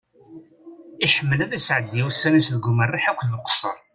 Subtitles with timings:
[1.05, 3.77] Iḥemmel ad isɛeddi ussan-is deg umerreḥ akked uqesser.